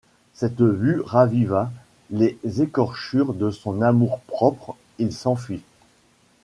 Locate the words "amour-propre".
3.83-4.75